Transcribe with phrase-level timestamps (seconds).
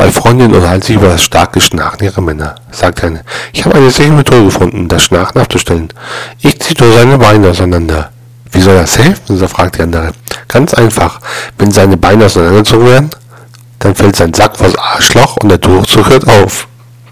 [0.00, 2.54] Zwei Freundinnen unterhalten sich über das starke Schnarchen ihrer Männer.
[2.70, 5.92] Sagt eine, ich habe eine sichere Methode gefunden, das Schnarchen abzustellen.
[6.40, 8.08] Ich ziehe nur seine Beine auseinander.
[8.50, 9.36] Wie soll das helfen?
[9.36, 10.12] So fragt die andere.
[10.48, 11.20] Ganz einfach.
[11.58, 13.10] Wenn seine Beine auseinandergezogen werden,
[13.78, 16.66] dann fällt sein Sack vors Arschloch und der Durchzug hört auf.